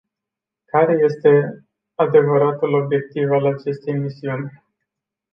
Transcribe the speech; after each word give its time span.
Care 0.65 0.97
este 1.03 1.63
adevăratul 1.95 2.73
obiectiv 2.73 3.31
al 3.31 3.45
acestei 3.45 3.93
misiuni? 3.93 4.63